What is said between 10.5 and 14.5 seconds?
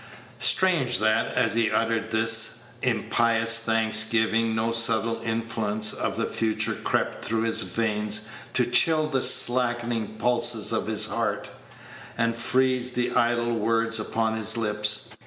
of his heart, and freeze the idle words upon